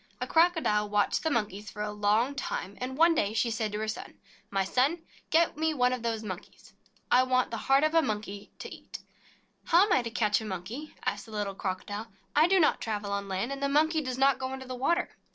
A 0.19 0.25
Crocodile 0.25 0.89
watched 0.89 1.21
the 1.21 1.29
Monkeys 1.29 1.69
for 1.69 1.83
a 1.83 1.91
long 1.91 2.33
time, 2.33 2.75
and 2.81 2.97
one 2.97 3.13
day 3.13 3.33
she 3.35 3.51
said 3.51 3.71
to 3.71 3.77
her 3.77 3.87
son: 3.87 4.15
"My 4.49 4.63
son, 4.63 5.03
get 5.29 5.55
one 5.55 5.93
of 5.93 6.01
those 6.01 6.23
Monkeys 6.23 6.69
for 6.69 6.73
me. 6.73 6.81
I 7.11 7.21
want 7.21 7.51
the 7.51 7.57
heart 7.69 7.83
of 7.83 7.93
a 7.93 8.01
Monkey 8.01 8.49
to 8.57 8.73
eat." 8.73 8.97
"How 9.65 9.85
am 9.85 9.93
I 9.93 10.01
to 10.01 10.09
catch 10.09 10.41
a 10.41 10.45
Monkey?" 10.45 10.95
asked 11.05 11.27
the 11.27 11.31
little 11.31 11.53
Crocodile. 11.53 12.07
"I 12.35 12.47
do 12.47 12.59
not 12.59 12.81
travel 12.81 13.11
on 13.11 13.27
land, 13.27 13.51
and 13.51 13.61
the 13.61 13.69
Monkey 13.69 14.01
does 14.01 14.17
not 14.17 14.39
go 14.39 14.51
into 14.53 14.65
the 14.67 14.73
water." 14.73 15.11